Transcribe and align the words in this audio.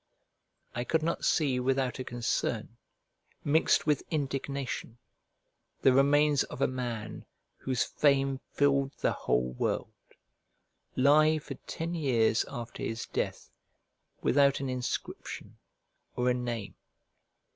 I 0.73 0.83
could 0.83 1.03
not 1.03 1.25
see 1.25 1.59
without 1.59 1.99
a 1.99 2.03
concern, 2.03 2.75
mixed 3.43 3.85
with 3.85 4.01
indignation, 4.09 4.97
the 5.83 5.93
remains 5.93 6.41
of 6.45 6.59
a 6.59 6.65
man, 6.67 7.23
whose 7.57 7.83
fame 7.83 8.39
filled 8.51 8.93
the 8.93 9.11
whole 9.11 9.51
world, 9.51 9.93
lie 10.95 11.37
for 11.37 11.53
ten 11.67 11.93
years 11.93 12.45
after 12.49 12.81
his 12.81 13.05
death 13.05 13.51
without 14.23 14.59
an 14.59 14.69
inscription, 14.69 15.59
or 16.15 16.31
a 16.31 16.33
name. 16.33 16.73